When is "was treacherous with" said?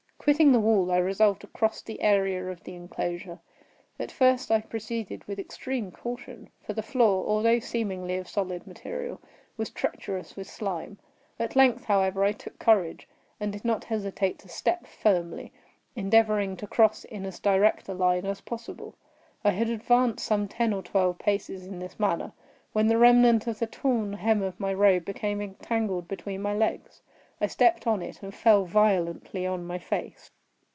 9.57-10.47